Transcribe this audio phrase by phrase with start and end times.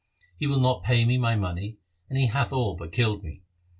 [0.35, 1.77] He will not pay me my money,
[2.09, 3.43] and he hath all but killed me.